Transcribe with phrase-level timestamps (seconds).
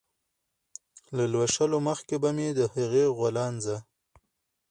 [1.15, 3.77] له لوشلو مخکې به مې د هغې غولانځه